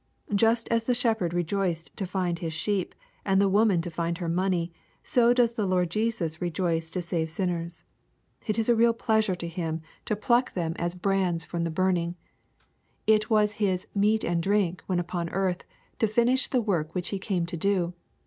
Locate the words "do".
17.55-17.93